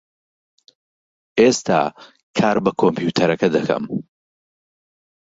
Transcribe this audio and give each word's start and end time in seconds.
ئێستا 1.39 1.81
کار 2.37 2.57
بە 2.63 2.71
کۆمپیوتەرەکە 2.81 3.47
دەکەم. 3.55 3.83